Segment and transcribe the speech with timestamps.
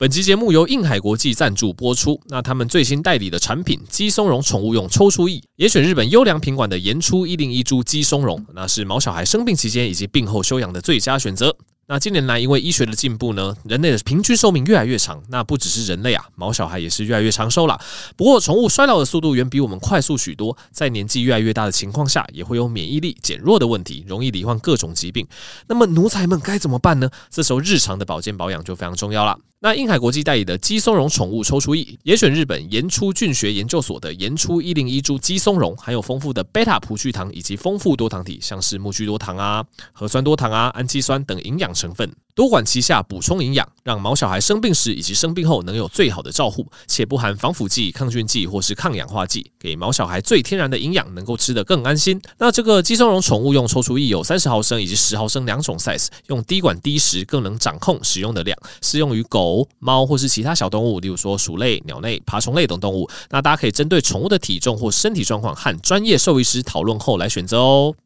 [0.00, 2.20] 本集节目由映海国际赞助播出。
[2.28, 11.52] 那他们最新代理的产品鸡松茸宠物用抽出液，也选日本优良品管的岩出一零一株鸡松茸，那是毛小孩生病期间以及病后休养的最佳选择。
[11.88, 15.20] 那近年来，因为医学的进步呢，人类的平均寿命越来越长。
[15.30, 17.80] 那不只是人类啊，毛小孩也是越来越长寿了。
[18.14, 25.26] 不过，宠物衰老的速度远比我们快速许多，在年纪越来越大的情况下，也会有免疫力减弱的问题，容易罹患各种疾病。
[25.66, 27.10] 那么，奴才们该怎么办呢？
[27.30, 29.36] 这时候，日常的保健保养就非常重要了。
[29.60, 42.08] 那印海国际代理的鸡松茸宠物抽出液，也选日本岩出菌学研究所的岩出一零一株鸡松茸，含有丰富的贝塔葡聚糖以及丰富多糖体，像是木聚多糖啊、核酸多糖啊、氨基酸等营养成分。
[42.38, 52.22] 多管齐下，补充营养，让毛小孩生病时以及生病后能有最好的照护，且不含防腐剂、抗菌剂或是抗氧化剂，给毛小孩最天然的营养，能够吃得更安心。
[52.38, 63.10] 那这个鸡松茸宠物用抽出液有三十毫升以及十毫升两种 size，用滴管滴食更能掌控使用的量，适用于狗、猫或是其他小动物，例如说鼠类、鸟类、爬虫类等动物。
[63.30, 67.96] 那大家可以针对宠物的体重或身体状况和专业兽医师讨论后来选择哦。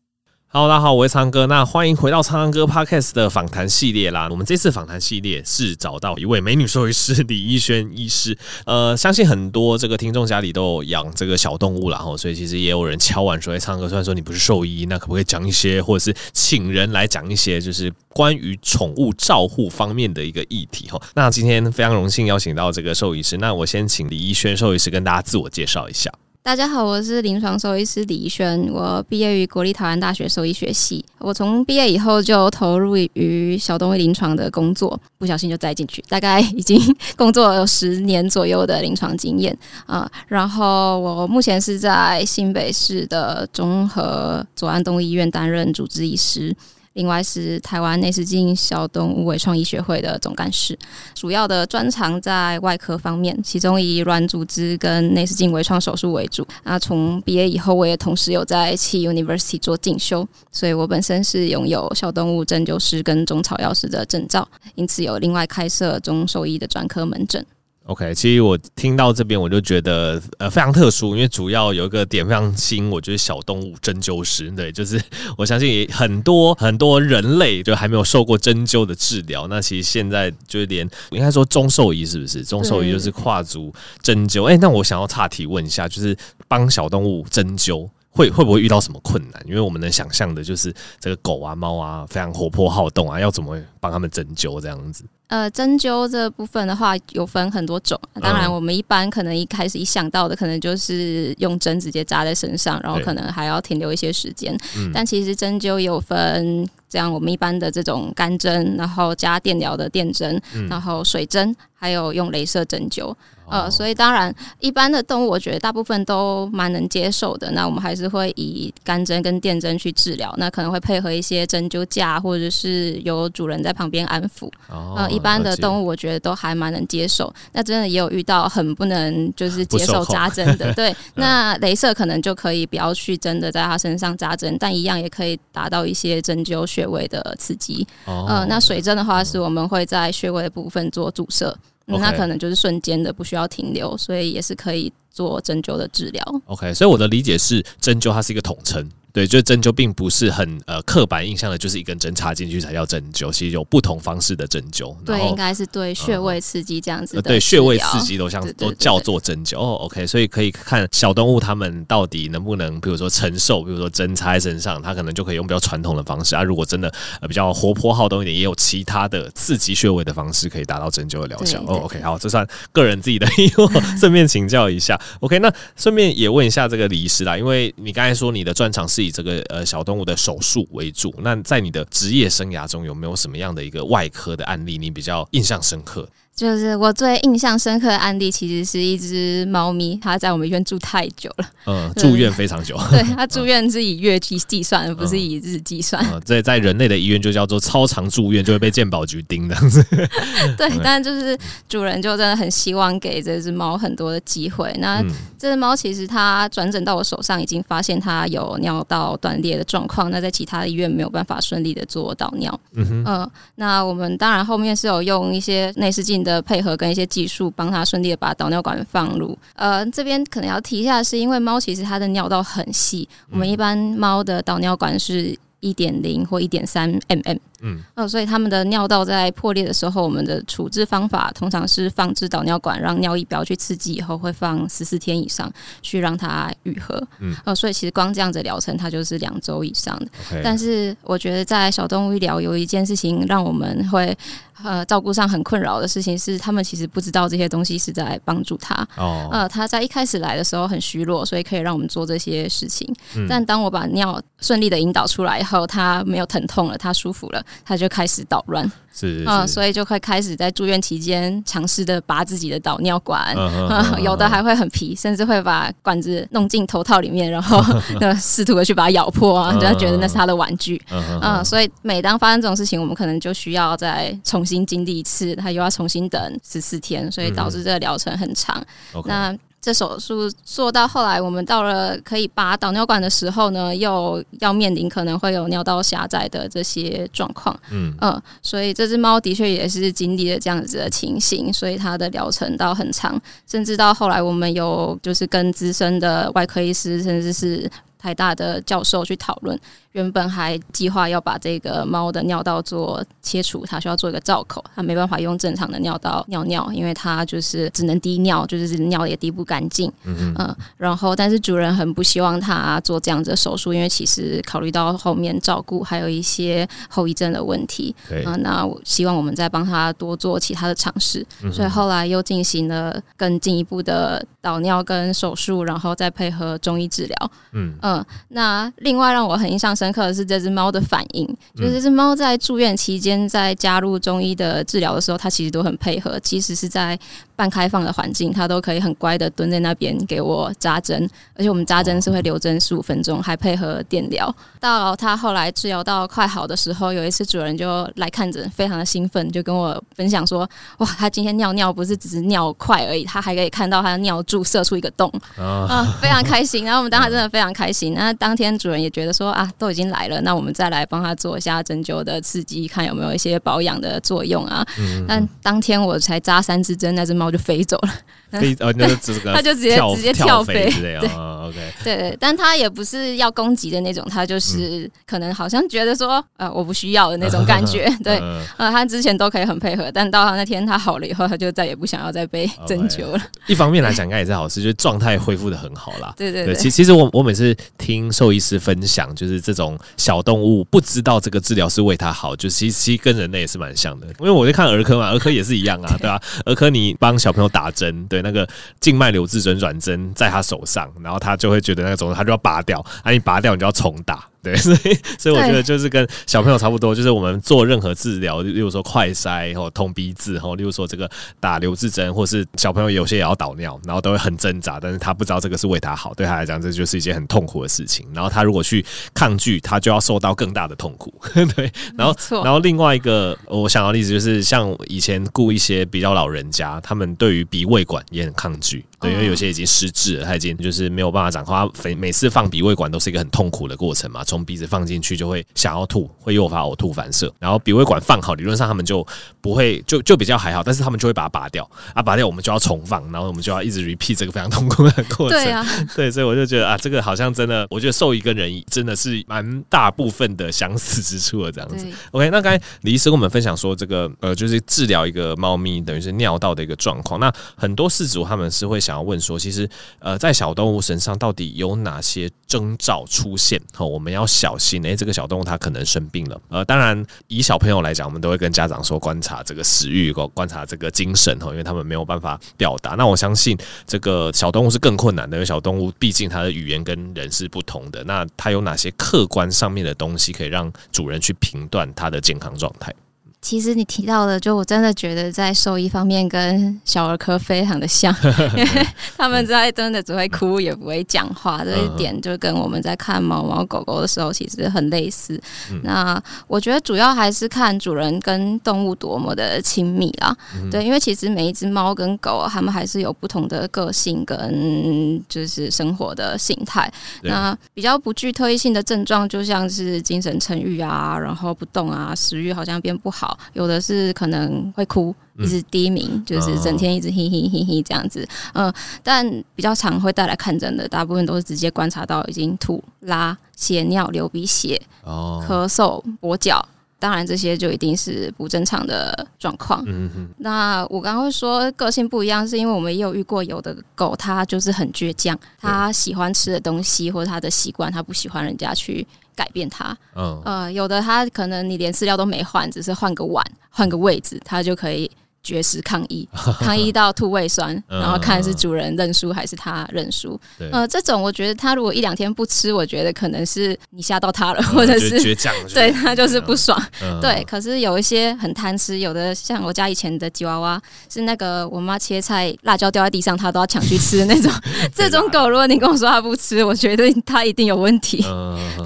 [0.55, 1.47] Hello，大家好，我是苍哥。
[1.47, 4.29] 那欢迎回到苍哥 Podcast 的访谈系列啦。
[4.31, 8.37] 我们这次访谈系列是找到一位美女兽医师李依萱医师。
[8.67, 23.39] 呃，相信很多这个听众家里都有养这个小动物啦，齁，所以其实也有人敲碗说：“哎，苍哥，虽然说你不是兽医，那可不可以讲一些，或者是请人来讲一些，就是关于宠物照护方面的一个议题？”齁，那今天非常荣幸邀请到这个兽医师。
[23.39, 26.13] 那我先请李依萱兽医师跟大家自我介绍一下。
[26.45, 31.05] 大家好，我是临床兽医师李依萱，我毕业于国立台湾大学兽医学系。
[31.19, 36.77] 我从毕业以后就投入于小动物临床的工作，不小心就栽进去，大概已经
[37.17, 40.11] 工作有十年左右的临床经验啊。
[40.27, 46.53] 然后我目前是在新北市的综合左岸动物医院担任主治医师。
[46.95, 50.79] 另外是台湾内视镜小动物微创医学会的总干事，
[51.15, 56.47] 主要的专长在外科方面，其中以软组织跟内视镜微创手术为主。
[56.65, 67.45] 那从毕业以后，我也同时有在企 University 做进修，所以我本身是拥有小动物针灸师跟中草药师的证照，因此有另外开设中兽医的专科门诊。
[67.87, 75.03] OK，其实我听到这边我就觉得呃非常特殊，因为主要有一个点非常新，我觉得小动物针灸师，对， 就是
[75.37, 82.45] 我相信很多很多人类就还没有受过针灸的治疗，那其实现在就是连应该说中兽医是不是？
[82.45, 84.45] 中兽医就是跨足针灸。
[84.45, 86.17] 哎，那我想要岔题问一下，就是
[86.47, 87.91] 帮小动物针灸。
[88.15, 89.43] 会会不会遇到什么困难？
[89.47, 95.05] 因为我们能想象的就是这个狗啊、猫啊非常活泼好动啊，要怎么帮他们针灸这样子？
[95.29, 97.99] 呃，针灸这部分的话有分很多种。
[98.21, 104.55] 当然，我们一般可能一开始一想到的，可能就是用针直接扎在身上，然后可能还要停留一些时间。
[104.93, 110.39] 但其实针灸有分这样，我们一般的这种干针，然后加电疗的电针，
[110.69, 113.15] 然后水针，还有用镭射针灸。
[113.51, 117.51] 呃，所以当然，一般的动物我觉得大部分都蛮能接受的。
[117.51, 124.47] 那我们还是会以干针跟电针去治疗，那可能会配合一些针灸架，或者是有主人在旁边安抚。
[124.71, 127.31] 哦，呃，一般的动物我觉得都还蛮能接受。
[127.53, 130.95] 那真的也有遇到很不能就是接受扎针的， 对。
[131.17, 137.87] 那镭射可能就可以不要去真的在它身上扎针，但一样也可以达到一些针灸穴位的刺激。
[138.07, 141.57] 哦，呃，那水针的话是我们会在穴位的部分做注射。
[141.85, 146.25] 那可能就是瞬间的，不需要停留，所以也是可以做针灸的治疗。
[146.47, 148.89] OK，所以我的理解是，针灸它是一个统称。
[149.13, 153.31] 对，就是针灸并不是很呃刻板印象的，就是一根针插进去才叫针灸。
[153.31, 154.97] 其实有不同方式的针灸。
[155.05, 157.23] 对，应该是对穴位刺激这样子的。
[157.23, 159.59] 对，穴位刺激都像都叫做针灸。
[159.59, 166.43] 哦，OK，所以可以看小动物它们到底能不能，比如说承受，比如说针插在身上，它可能就可以用比较传统的方式啊。
[166.43, 166.91] 如果真的
[167.21, 171.63] 呃比较活泼好动一点，也有其他的刺激穴位的方式可以达到针灸的疗效。
[171.67, 174.99] 哦，OK，好，这算个人自己的 疑惑，顺便请教一下。
[175.21, 179.02] OK，那顺便也问一下这个李医师啦，因为你刚才说你的专长是。
[179.03, 186.09] 以这个呃小动物的手术为主，那在你的职业生涯中有没有什么样的一个外科的案例你比较印象深刻？
[186.43, 192.77] 就是我最印象深刻的案例，其实是一只猫咪，它在我们医院住太久了，嗯， 住院非常久。
[192.91, 196.05] 对，它住院是以月计计算，而不是以日计算。
[196.25, 199.81] 在在人类的医院就叫做超长住院，就会被健保局盯这样子。
[200.59, 204.75] 对，但就是主人就真的很希望给这只猫很多的机会。
[204.81, 205.01] 那
[205.39, 212.61] 这只猫其实它转诊到我手上，已经发现它有尿道断裂的状况，那在其他的医院没有办法顺利的做导尿。
[212.75, 219.37] 嗯哼，呃，那我们当然后面是有用一些内视镜的配合跟一些技术，帮他顺利的把导尿管放入。
[219.55, 227.41] 呃，这边可能要提一下，是因为猫其实它的尿道很细，我们一般猫的导尿管是一点零或一点三 mm。
[227.65, 235.51] 嗯，哦，所以他们的尿道在破裂的时候，我们的处置方法通常是放置导尿管，让尿液不要去刺激，以后会放十四天以上
[235.81, 237.01] 去让它愈合。
[237.21, 240.07] 嗯，哦，所以其实光这样子疗程，它就是两周以上的。
[240.43, 244.17] 但是我觉得在小动物医疗有一件事情让我们会。
[244.65, 248.77] 呃，照顾上很困扰的事情是，他们其实不知道这些东西是在帮助他。
[248.97, 252.89] 哦，呃，他在一开始来的时候很虚弱，所以可以让我们做这些事情。
[253.17, 258.71] 嗯，但当我把尿顺利的引导出来以后，他没有疼痛了，他舒服了，他就开始捣乱。
[258.95, 263.35] 是，是，是，呃，所以就会开始在住院期间尝试的拔自己的导尿管，
[264.03, 267.63] 有的还会很皮，甚至会把管子弄进头套里面，然后
[268.21, 270.81] 试图的去把它咬破啊，就他觉得那是他的玩具。
[270.91, 278.63] 嗯，呃，所以每当发生这种事情，我们可能就需要再重新经历一次，他又要重新等十四天，所以导致这个疗程很长。
[278.95, 287.57] 嗯，那这手术做到后来，我们到了可以拔导尿管的时候呢，又要面临可能会有尿道狭窄的这些状况。
[287.71, 293.17] 嗯嗯，所以这只猫的确也是经历了这样子的情形，所以它的疗程到很长，
[293.49, 297.71] 甚至到后来我们有就是跟资深的外科医师，甚至是
[298.03, 299.59] 台大的教授去讨论。
[299.93, 309.93] 原本还计划要把这个猫的尿道做切除，它需要做一个造口，它没办法用正常的尿道尿尿，因为它就是只能滴尿，就是尿也滴不干净。
[310.05, 310.57] 嗯嗯。
[310.79, 317.95] 然后，但是主人很不希望它做这样子的手术，因为其实考虑到后面照顾还有一些后遗症的问题。
[318.09, 318.23] 对。
[318.25, 327.31] 啊，那我希望我们再帮他多做其他的尝试，嗯，所以后来又进行了更进一步的导尿跟手术，然后再配合中医治疗。
[327.53, 328.07] 嗯嗯。
[328.29, 336.99] 那另外让我很印象深刻的是这只猫的反应，就是这只猫在住院期间，在加入中医的治疗的时候，它其实都很配合，其实是在
[337.43, 344.33] 半开放的环境，它都可以很乖的蹲在那边给我扎针，而且我们扎针是会留针十五分钟，还配合电疗。
[344.61, 357.93] 到它后来治疗到快好的时候，有一次主人就来看诊，非常的兴奋，就跟我分享说：“哇，他今天尿尿不是只是尿快而已，他还可以看到他的尿柱射出一个洞啊，非常开心。”然后我们当时真的非常开心。
[357.95, 364.65] 那当天主人也觉得说：“啊，都已经来了，那我们再来帮他做一下针灸的刺激，看有没有一些保养的作用啊。
[364.79, 367.93] 嗯”但当天我才扎三支针，那只猫就飞走了。
[368.33, 368.95] 飞哦，那就
[369.31, 378.17] 他就直接直接跳飞，对，OK，对，但他也不是要攻击的那种，他就是可能好像觉得说，呃，我不需要的那种感觉， 对，
[378.57, 383.21] 呃，他之前都可以很配合，但到他那天他好了以后，他就再也不想要再被针灸了。
[383.47, 386.15] 一方面来讲，应该也是好事，就是状态恢复的很好啦。
[386.17, 396.19] 对对对，其其实我我每次听兽医师分享，就是这种小动物不知道这个治疗是为它好，就其实其实跟人类也是蛮像的，因为我在看儿科嘛，儿科也是一样啊，对吧？
[396.47, 398.21] 儿科你帮小朋友打针，对。
[398.21, 398.49] 那个
[398.81, 404.29] 静脉留置针软针在他手上，然后他就会觉得那种，他就要拔掉，啊，你拔掉你就要重打。
[404.43, 418.05] 对， 所以所以我觉得就是跟小朋友差不多，就是我们做任何治疗，例如说快筛或通鼻子，吼，例如说这个打留置针，或是小朋友有些也要导尿，然后都会很挣扎，但是他不知道这个是为他好，对他来讲这就是一件很痛苦的事情。
[418.13, 421.15] 然后他如果去抗拒，他就要受到更大的痛苦。
[421.55, 434.23] 对，然后然后另外一个我想到的例子就是像以前雇一些比较老人家，他们对于鼻胃管也很抗拒，对，因为有些已经失智了，他已经就是没有办法长，他每每次放鼻胃管都是一个很痛苦的过程嘛。
[434.23, 437.33] 从鼻子放进去就会想要吐，会诱发呕吐反射。
[437.39, 439.07] 然后鼻胃管放好，理论上他们就
[439.41, 445.31] 不会就就比较还好，但是他们就会把它拔掉啊，拔掉我们就要重放，然后我们就要一直 repeat 这个非常痛苦的过程。
[445.31, 445.67] 对啊，
[445.97, 451.87] 对，所以我就觉得啊，这个好像真的，我觉得兽医跟人真的是蛮大部分的相似之处的这样子。
[452.13, 457.19] OK，那刚才李医师跟我们分享说，这个呃，就是治疗一个猫咪等于是尿道的一个状况。
[457.19, 459.69] 那很多饲主他们是会想要问说，其实
[459.99, 463.61] 呃，在小动物身上到底有哪些征兆出现？
[463.75, 464.57] 好，我们要小。
[464.63, 466.41] 心诶，这个小动物它可能生病了。
[466.49, 472.91] 呃，当然以小朋友来讲，我们都会跟家长说，观察这个食欲，观察这个精神哈，因为他们没有办法表达。
[472.93, 473.59] 那我相信
[473.89, 478.05] 这个小动物是更困难的，因为小动物毕竟它的语言跟人是不同的。
[478.05, 482.95] 那它有哪些客观上面的东西可以让主人去评断它的健康状态？
[483.43, 488.15] 其实你提到的，就我真的觉得在兽医方面跟小儿科非常的像，
[488.57, 488.87] 因 为
[489.19, 495.39] 他们在真的只会哭也不会讲话，这一点就跟我们在看猫猫狗狗的时候其实很类似。
[495.83, 500.35] 那我觉得主要还是看主人跟动物多么的亲密啦，
[500.71, 506.89] 对，因为其实每一只猫跟狗，它们还是有不同的个性跟就是生活的形态。
[507.23, 513.32] 那比较不具特异性的症状，就像是精神沉郁啊，然后不动啊，食欲好像变不好。
[513.33, 518.27] 好，有的是可能会哭，一直低鸣，嗯、就是整天一直嘿嘿嘿嘿这样子。
[518.53, 526.67] 嗯、呃，但比较常会带来看诊的，大部分都是直接观察到已经吐、拉、血尿、流鼻血、哦、咳嗽、跛脚。
[526.99, 529.83] 当然，这些就一定是不正常的状况。
[529.89, 530.29] 嗯哼。
[530.39, 539.97] 那我刚刚会说个性不一样，是因为我们也有遇过有的狗，它就是很倔强，它喜欢吃的东西或者它的习惯，它不喜欢人家去改变它。
[540.15, 540.41] 嗯。
[540.45, 545.11] 呃，有的它可能你连饲料都没换，只是换个碗、换个位置，它就可以。
[545.43, 546.29] 绝食抗议，
[546.61, 550.41] 抗议到吐胃酸，然后看是主人认输还是他认输。
[550.71, 556.81] 呃，这种我觉得他如果一两天不吃，我觉得可能是你吓到他了，或者是倔强，对他就是不爽。
[557.21, 560.81] 对，可是有一些很贪吃，有的像我家以前的吉娃娃，
[561.13, 564.53] 是那个我妈切菜辣椒掉在地上，他都要抢去吃的那种。
[564.95, 568.23] 这种狗，如果你跟我说它不吃，我觉得它一定有问题。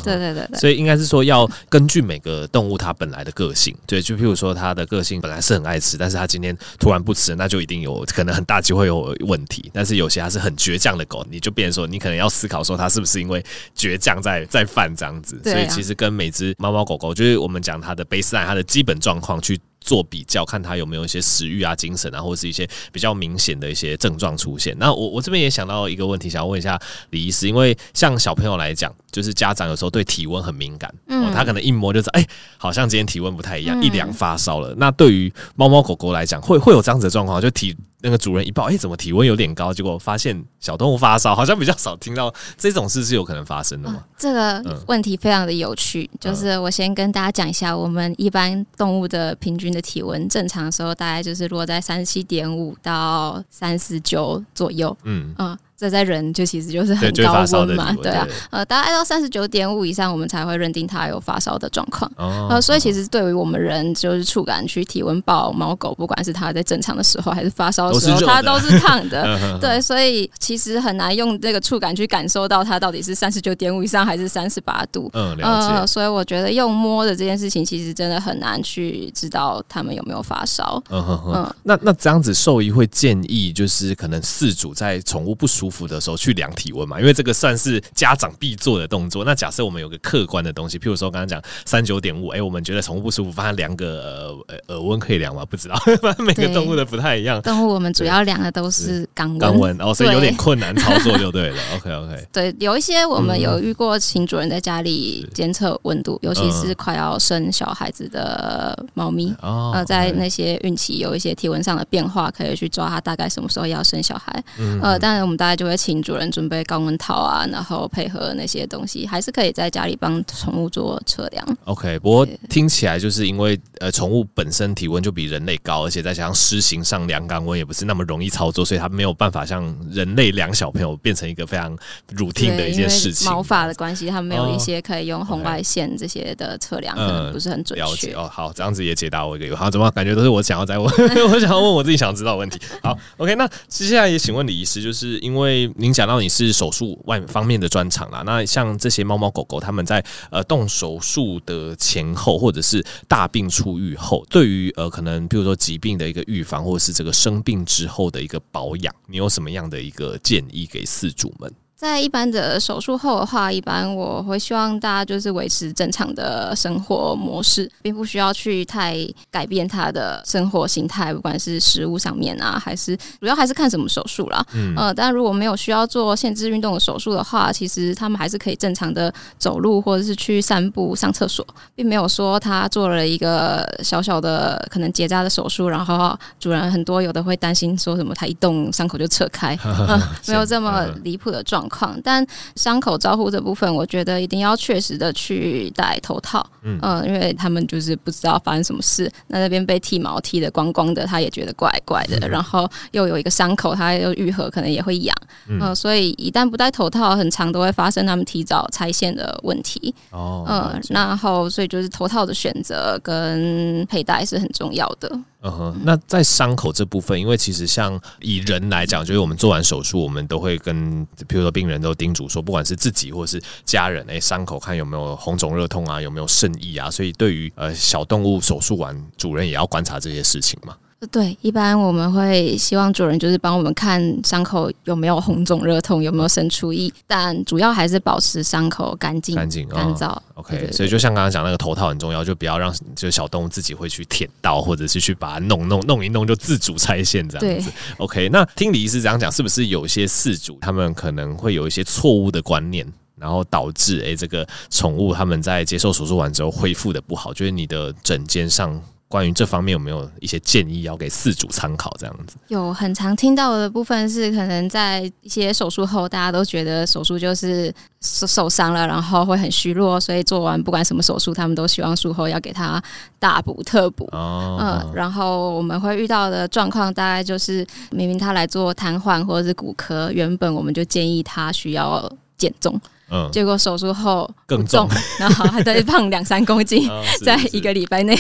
[0.03, 0.59] 对对对对。
[0.59, 6.46] 所以应该是说要根据每个动物它本来的个性，对，就譬如说它的个性本来是很爱吃，但是它今天。
[6.79, 9.71] 突然不吃，那就一定有可能很大机会有问题。
[9.73, 13.43] 但是有些它是很倔强的狗，你就变成说，你可能要思考说，它是不是因为
[13.77, 15.41] 倔强在在犯这样子。
[15.43, 24.77] 所以其实跟每只猫猫狗狗，就是我们讲它的 baseline，它的基本状况去做比较，看他有没有一些食欲啊、精神啊，或者是一些比较明显的一些症状出现。
[24.79, 26.79] 那我我这边也想到一个问题，想要问一下
[27.11, 32.27] 李医师，因为像小朋友来讲，就是家长有时候对体温很敏感，嗯，他可能一摸就知道，哎，
[32.59, 34.75] 好像今天体温不太一样，一量发烧了。
[34.77, 37.75] 那对于猫猫狗狗来讲，会会有这样子的状况，就体。
[38.01, 39.73] 那个主人一抱，哎、欸，怎么体温有点高？
[39.73, 44.05] 结果发现小动物发烧，好像比较少听到这种事是有可能发生的吗？
[44.19, 54.97] 这个问题非常的有趣，嗯、就是我先跟大家讲一下，我们一般动物的平均的体温，正常的时候大概就是落在三十七点五到三十九左右。
[55.05, 55.59] 嗯嗯。
[55.79, 62.11] 这在人就其实就是很高温嘛，对啊，呃，大概到三十九点五以上，我们才会认定它有发烧的状况。
[62.17, 69.39] 呃，所以其实对于我们人，就是触感去体温报猫狗，不管是它在正常的时候还是发烧的时候，它都是烫的。
[69.61, 75.11] 对，所以其实很难用这个触感去感受到它到底是三十九点五以上还是三十八度。
[75.13, 75.87] 嗯，了解。
[75.87, 80.83] 所以我觉得用摸的这件事情，其实真的很难去知道它们有没有发烧。
[80.89, 81.55] 嗯哼哼。
[81.63, 89.25] 那那这样子，兽医会建议就是可能饲主在宠物不舒服舒服的时候去量体温嘛，因为这个算是家长必做的动作。
[89.25, 95.45] 那假设我们有个客观的东西，譬如说刚刚讲三九点五，哎，我们觉得宠物不舒服，帮它量个呃耳温可以量吗？
[95.45, 97.43] 不知道， 反正每个动物的不太一样。
[97.43, 101.57] 动物我们主要量的都是肛温，肛温哦，所以有点困难操作就对了。
[101.75, 114.45] OK OK，对，有一些我们有遇过，请主人在家里监测温度，尤其是快要生小孩子的猫咪，呃，在那些孕期有一些体温上的变化，可以去抓它大概什么时候要生小孩。
[114.81, 115.56] 呃，当然我们大概。
[115.57, 121.45] 就会请主人准备高温套啊，然后配合那些东西，还是可以在家里帮宠物做测量。
[121.65, 131.77] OK，不过听起来就是因为呃，宠物本身体温就比人类高，而且再加上施行上量肛温也不是那么容易操作，所以它没有办法像人类量小朋友变成一个非常
[132.15, 133.31] routine 的一件事情。
[133.31, 138.13] 毛发的关系，它没有一些可以用红外线这些的测量，可能不是很准确。
[138.13, 140.87] 哦，好，这样子也解答我一个，好，怎么感觉都是我想要再问，
[141.33, 142.61] 我想要问我自己想知道的问题。
[142.83, 145.46] 好，OK，那接下来也请问李医师，就是因为。
[145.47, 161.53] 因为您讲到你是手术外方面的专场啦，那像这些猫猫狗狗，他们在呃动手术的前后，或者是大病初愈后，对于呃可能比如说疾病的一个预防，或者是这个生病之后的一个保养，你有什么样的一个建议给饲主们？
[161.77, 168.97] 在一般的手术后的话，一般我会希望大家就是维持正常的生活模式，并不需要去太
[169.31, 174.43] 改变他的生活形态，不管是食物上面啊，还是主要还是看什么手术啦。
[174.55, 191.99] 嗯，呃，但如果没有需要做限制运动的手术的话，其实他们还是可以正常的走路或者是去散步、上厕所，并没有说他做了一个小小的可能结扎的手术，然后主人很多有的会担心说什么他一动伤口就扯开，呃， 没有这么离谱的状况。
[192.03, 205.17] 但伤口照护这部分，我觉得一定要确实的去戴头套，嗯、呃，因为他们就是不知道发生什么事，那那边被剃毛剃的光光的，他也觉得怪怪的，嗯、然后又有一个伤口，他又愈合，可能也会痒，
[205.49, 215.11] 嗯、呃，所以一旦不戴头套，很长都会发生他们提早拆线的问题，哦，嗯，然后所以就是头套的选择跟佩戴是很重要的。
[215.43, 230.77] 嗯哼，那在伤口这部分，因为其实像以人来讲，就是我们做完手术，我们都会跟，比如说病人都叮嘱说，不管是自己或是家人，哎，伤口看有没有红肿热痛啊，有没有渗液啊，所以对于呃小动物手术完，主人也要观察这些事情嘛。
[231.11, 240.17] 对，一般我们会希望主人就是帮我们看伤口有没有红肿、热痛，有没有生出液，但主要还是保持伤口干净、干净、干燥。
[240.35, 247.71] OK，所以就像刚刚讲那个头套很重要，就不要让就小动物自己会去舔到，或者是去把它弄弄弄一弄就自主拆线这样子。
[247.99, 252.87] OK，那听李医师这样讲，是不是有些饲主他们可能会有一些错误的观念？
[253.19, 261.95] 然后导致诶、欸，这个宠物他们在接受手术完之后恢复的不好，就是你的诊间上关于这方面有没有一些建议要给四主参考？
[261.99, 272.83] 这样子有很常听到的部分是，可能在一些手术后，大家都觉得手术就是受受伤了，然后会很虚弱，所以做完不管什么手术，他们都希望术后要给他
[273.21, 274.09] 大补特补。
[274.11, 282.81] 哦，嗯，然后我们会遇到的状况大概就是，明明他来做瘫痪或者是骨科，原本我们就建议他需要减重。
[283.11, 286.89] 嗯，结果手术后更重， 然后还得胖两三公斤，
[287.25, 288.19] 在一个礼拜内。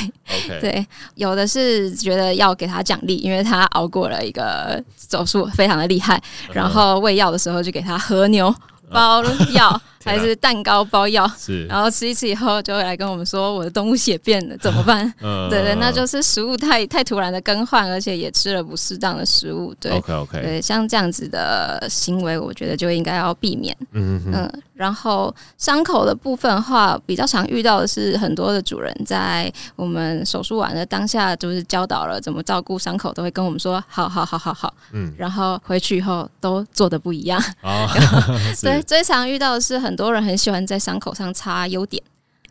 [0.60, 6.22] 对，有的是觉得要给他奖励，因为他熬过了一个手术，非常的厉害。
[6.52, 8.54] 然后喂药的时候就给他和牛
[8.90, 9.80] 包药。
[10.06, 15.12] 还是蛋糕包药，是，然后吃一次以后就会来跟我们说，我的动物血变了，怎么办？
[15.20, 23.76] 嗯、对对，那就是食物太太突然的更换，而且也吃了不适当的食物，对，OK OK，对，像这样子的行为，我觉得就应该要避免。
[23.90, 37.42] 嗯嗯，然后伤口的部分的话，比较常遇到的是很多的主人在我们手术完的当下，就是教导了怎么照顾伤口，都会跟我们说，好好好好好，嗯，然后回去以后都做的不一样。
[37.62, 37.88] 哦，
[38.62, 39.95] 对，最常遇到的是很。
[39.96, 42.02] 很多人很喜欢在伤口上擦优点。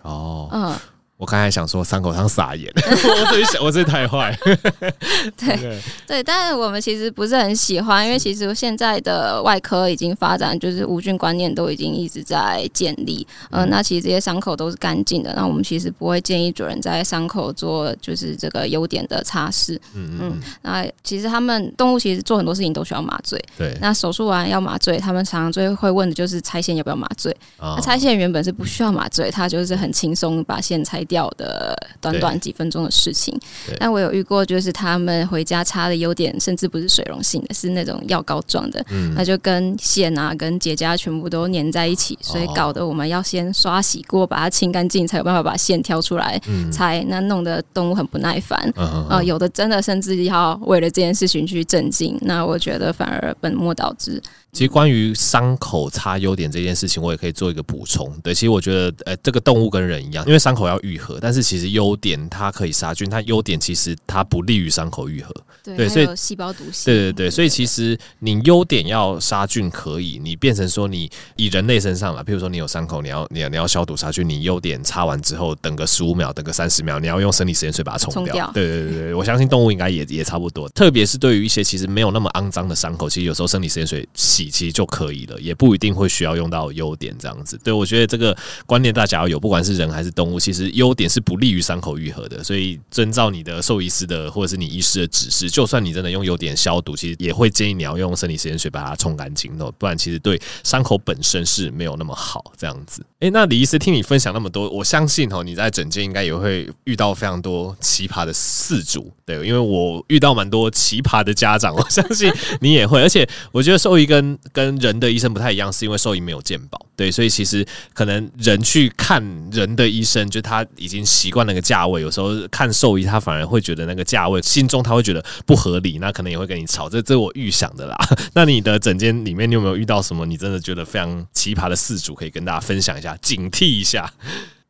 [0.02, 0.76] 哦，嗯。
[1.18, 4.38] 我刚才想说伤口上撒盐， 我自己想，我这太坏。
[5.40, 13.26] 对对，但是我们其实不是很喜欢，因为其实现在的外科已经发展，就是无菌观念都已经一直在建立。
[13.52, 19.80] 嗯、呃，那其实这些伤口都是干净的，那我们其实不会建议主人在伤口做就是这个优点的擦拭。
[19.94, 23.42] 嗯嗯，那其实他们动物其实做很多事情都需要麻醉。
[23.58, 27.32] 对，那手术完要麻醉，他们常常最会问的就是拆线要不要麻醉。
[27.58, 31.05] 哦、那拆线原本是不需要麻醉，他就是很轻松把线拆。
[31.06, 33.40] 掉的短短几分钟的事情，
[33.80, 46.40] 但我有遇过，就是他们回家擦的优点，甚至不是水溶性的，是那种药膏状的，嗯，那就跟线啊、跟结痂全部都粘在一起，所以搞得我们要先刷洗过，把它清干净，才有办法把线挑出来
[46.72, 48.72] 拆，那弄得动物很不耐烦，
[49.10, 54.22] 啊，有的真的甚至要为了这件事情去震惊，那我觉得反而本末倒置。
[54.56, 58.10] 其实关于伤口擦优点这件事情，我也可以做一个补充。
[58.24, 65.36] 对，其实我觉得，呃，这个动物跟人一样，因为伤口要愈合，但是其实优点它可以杀菌，它优点其实它不利于伤口愈合。
[65.62, 66.86] 对，所以细胞毒性。
[66.86, 78.34] 对对对，所以其实你优点要杀菌可以，你变成说你以人类身上嘛，譬如说你有伤口，你要你要你要消毒杀菌，你优点擦完之后，等个十五秒，等个三十秒，你要用生理食盐水把它冲掉。
[78.34, 84.45] 掉对对对对，我相信动物应该也也差不多，特别是对于一些其实没有那么肮脏的伤口，其实有时候生理食盐水洗。
[84.50, 87.60] 其实就可以了，也不一定会需要用到优点这样子。
[87.64, 92.44] 对，我觉得这个观念大家要有，不管是人还是动物，其实优点是不利于伤口愈合的。
[92.44, 103.06] 所以遵照你的兽医师的或者是你医师的指示，就算你真的用优点消毒，其实也会建议你要用生理食盐水把它冲干净的，不然其实对伤口本身是没有那么好这样子。
[103.20, 112.32] 诶，那李医师听你分享那么多，我相信哦，你在诊间应该也会遇到非常多奇葩的饲主，对，因为我遇到蛮多奇葩的家长，我相信
[112.62, 113.02] 你也会。
[113.02, 127.96] 而且我觉得兽医跟跟人的医生不太一样，是因为兽医没有鉴保，对，所以其实可能人去看人的医生，就他已经习惯那个价位，有时候看兽医他反而会觉得那个价位心中他会觉得不合理，那可能也会跟你吵，这这我预想的啦。
[128.34, 134.12] 那你的诊间里面，你有没有遇到什么你真的觉得非常奇葩的事主，可以跟大家分享一下，警惕一下？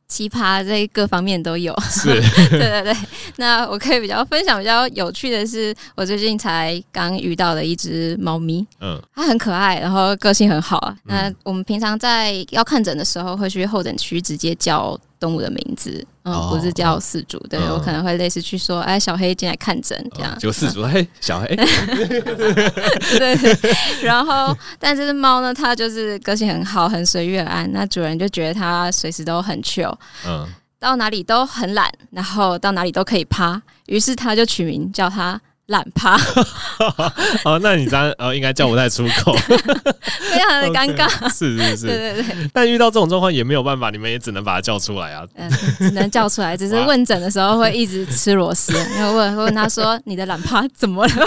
[0.08, 2.08] 奇葩在各方面都有，是，
[2.52, 2.96] 对对对。
[3.38, 10.96] 那我可以比较分享比较有趣的是，我最近才刚遇到的一只猫咪，嗯，它很可爱，然后个性很好啊。
[11.04, 15.00] 那我们平常在要看诊的时候，会去候诊区直接叫。
[15.26, 21.48] 动物的名字，嗯，不是叫四主，对，我可能会类似去说，哎，小黑进来看诊，这样，就四主，嘿，小黑，
[23.18, 23.36] 对，
[24.04, 29.92] 然后，但这只猫呢，它就是个性很好，很随遇而安，那主人就觉得它随时都很 chill，
[30.28, 30.48] 嗯，
[30.80, 35.42] 到哪里都很懒，然后到哪里都可以趴，于是他就取名叫它。
[35.67, 36.15] 懒趴，
[37.43, 41.08] 哦，那你这样呃，应该叫不太出口， 非常的尴尬。
[41.08, 42.49] Okay, 是是是，对对对。
[42.54, 45.25] 但遇到这种状况也没有办法，你们也只能把它叫出来啊。
[45.36, 51.25] 嗯，只能叫出来，只是问诊的时候会一直吃螺丝，然后问问他说：“你的懒趴怎么了？”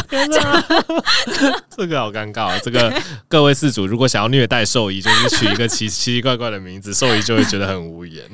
[1.77, 2.59] 这个好尴尬啊！
[2.63, 2.93] 这个
[3.29, 8.25] 各位饲主如果想要虐待兽医，就是取一个奇奇奇怪怪的名字，兽医就会觉得很无言。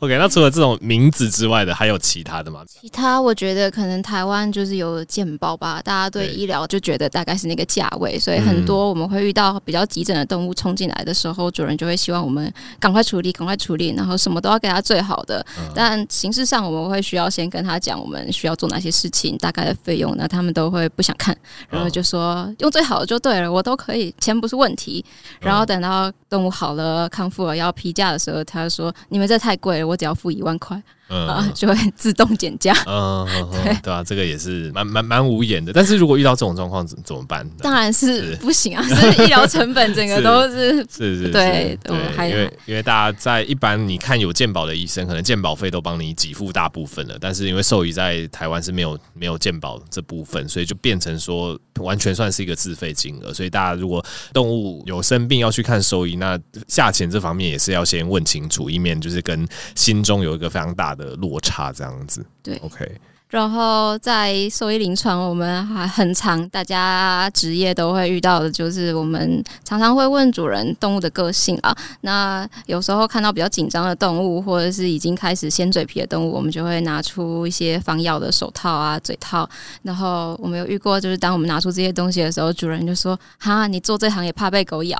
[0.00, 2.62] OK，那除了这种名字之外的，还有其他的吗？
[2.68, 15.44] 其他我觉得可能台湾就是有健保吧，大家对医疗就觉得大概是那个价位，所以很多我们会遇到比较急诊的动物冲进来的时候，主人就会希望我们赶快处理，赶快处理，然后什么都要给他最好的。
[15.74, 21.36] 但形式上我们会需要先跟他讲我们需要做哪些事情，大概的费用，那他们都会不想看，
[21.68, 25.04] 然后就说用最好的就对了，我都可以，钱不是问题。
[25.40, 30.82] 然后等到动物好了、康复了要批价的时候，他就说你们这太贵了，我只要付一万块。
[31.08, 32.74] 嗯、啊，就会自动减价。
[32.86, 33.26] 嗯，
[33.64, 35.72] 对对啊，这个也是蛮蛮蛮无言的。
[35.72, 37.48] 但是如果遇到这种状况怎怎么办？
[37.58, 38.82] 当然是不行啊！
[38.88, 41.96] 是医疗成本整个都是是是，是，对对，
[42.30, 47.16] 因为因为大家在一般你看有健保的医生，可能健保费都帮你给付大部分了。
[47.20, 53.32] 但是因为兽医在台湾是没有没有健保这部分，所以就变成说完全算是一个自费金额。
[53.32, 63.00] 所以大家如果动物有生病要去看兽医，那价钱这方面也是要先问清楚，以免就是跟心中有一个非常大的落差这样子，对，OK。
[63.28, 71.76] 然后在兽医临床，我们还很常，大家职业都会遇到的，就是我们常常会问主人动物的个性啊。
[72.02, 79.46] 那有时候看到比较紧张的动物，或者是已经开始掀嘴皮的动物，我们就会拿出一些防咬的手套啊、嘴套。
[79.82, 84.96] 然后我们有遇过，就是当我们拿出这些东西的时候，主人就说：“哈，你做这行也怕被狗咬？”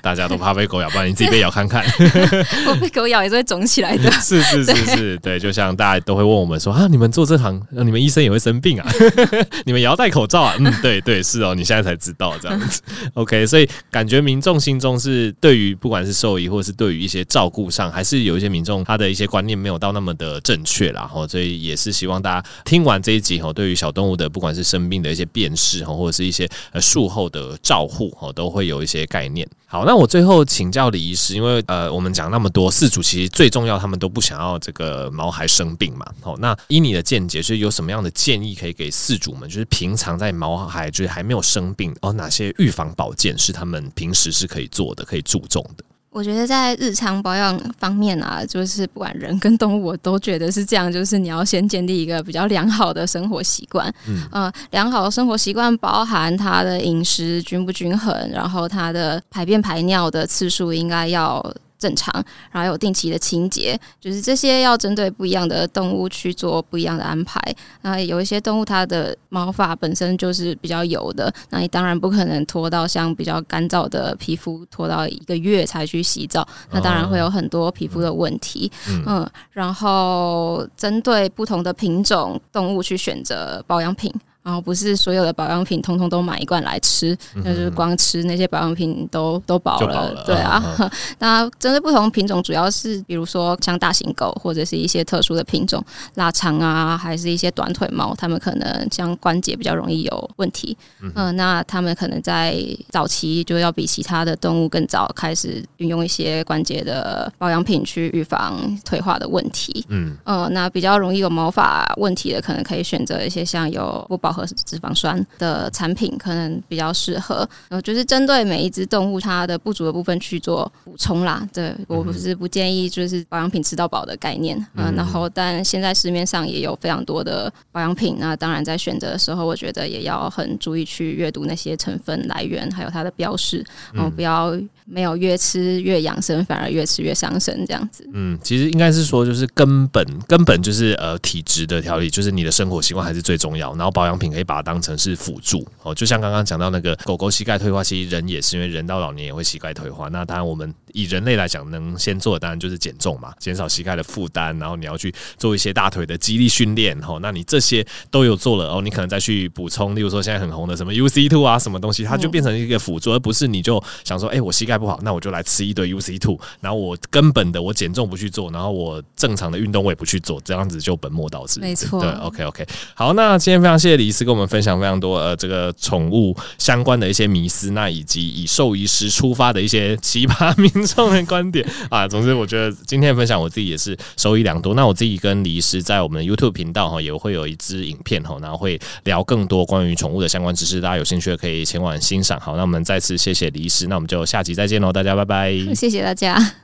[0.00, 1.84] 大家都怕被狗咬，不然你自己被咬看看。
[2.66, 4.10] 我被狗咬也是会肿起来的。
[4.12, 6.53] 是是是是，对，就像大家都会问我们。
[6.58, 8.92] 说啊，你们做这行，你们医生也会生病啊？
[9.64, 10.54] 你们也要戴口罩啊？
[10.58, 12.80] 嗯，对对，是哦，你现在才知道这样子。
[13.14, 21.02] OK，所以感觉民众心中是对于不管是兽医，或是对于一些照顾上，还是有一些民众他的一些观念没有到那么的正确啦。
[21.06, 26.48] 哈，所以也是希望大家听完这一集哈，对于小动物的不管是生病的一些辨识哈，或者是一些
[26.80, 29.48] 术后的照护哈，都会有一些概念。
[29.74, 36.06] 好，那我最后请教李医师，因为呃，我们讲那么多四主，其实最重要，他们都不想要这个毛孩生病嘛。
[36.20, 39.48] 好，那以你的见解，是有什么样的建议可以给四主们？
[39.48, 45.84] 就是平常在毛孩就是还没有生病哦，哪些预防保健是他们平时是可以做的，可以注重的？
[46.14, 50.90] 我觉得在日常保养方面啊，就是不管人跟动物，我都觉得是这样。
[50.90, 53.92] 就是你要先建立一个比较良好的生活习惯。
[54.06, 61.44] 嗯，呃，良好的生活习惯包含它的饮食均不均衡，然后它的排便排尿的次数应该要
[61.84, 62.10] 正常，
[62.50, 67.38] 然后有定期的清洁，就是这些要针对不一样的动物去做不一样的安排。
[67.82, 78.72] 那有一些动物它的毛发本身就是比较油的，那你当然不可能拖到像比较干燥的皮肤拖到一个月才去洗澡，那当然会有很多皮肤的问题。
[78.88, 84.10] 嗯，嗯，然后针对不同的品种动物去选择保养品。
[84.44, 90.62] 然后不是所有的保养品通通都买一罐来吃，那、嗯、就是光吃那些保养品都都饱了，了，对啊。
[91.18, 95.82] 那针对不同品种，主要是比如说像大型狗或者是一些特殊的品种，
[96.16, 100.76] 腊肠啊，还是一些短腿猫，它们可能像关节比较容易有问题。
[101.00, 102.54] 嗯，呃、那它们可能在
[102.90, 109.86] 早期就要比其他的动物更早开始运用一些关节的保养品去预防退化的问题。
[109.88, 121.48] 嗯，呃，那比较容易有毛发问题的，可能可以选择一些像有不饱和脂肪酸的产品可能比较适合，然后就是针对每一只动物它的不足的部分去做补充啦。
[121.52, 134.52] 对，我不是不建议就是保养品吃到饱的概念，嗯，然后但现在市面上也有非常多的保养品，那当然在选择的时候，我觉得也要很注意去阅读那些成分来源，还有它的标示，然后不要。
[134.86, 138.06] 没有越吃越养生，反而越吃越伤身这样子。
[138.12, 143.74] 嗯，其实应该是说，就是根本根本就是呃体质的调理，就是你的生活习惯还是最重要。
[143.76, 150.08] 然后保养品可以把它当成是辅助哦，就像刚刚讲到那个狗狗膝盖退化，其实人也是因为人到老年也会膝盖退化。
[150.08, 157.18] 那当然我们以人类来讲，能先做的当然就是减重嘛，减少膝盖的负担，然后你要去做一些大腿的肌力训练哦。
[157.20, 171.60] 那你这些都有做了哦，你可能再去补充，例如说现在很红的什么 UC Two 啊，什么东西，它就变成一个辅助，而不是你就想说，哎，我膝盖不好，那我就来吃一堆 UC Two，然后我根本的我减重不去做，然后我正常的运动我也不去做，这样子就本末倒置。
[171.60, 182.06] 没错，对，OK OK，好，那今天非常谢谢李医是跟我们分享非常多呃这个宠物相关的一些迷思，那以及以兽医师出发的一些奇葩 民众的观点啊。
[182.06, 184.74] 总之，我觉得今天的分享我自己也是收益良多。
[184.74, 192.38] 那我自己跟李医师在我们的 YouTube 频道哈也会有一支影片哈，然后会聊更多关于宠物的相关知识，大家有兴趣的可以前往欣赏。
[192.38, 196.63] 好，那我们再次谢谢李医师，那我们就下集再见喽，大家拜拜，谢谢大家。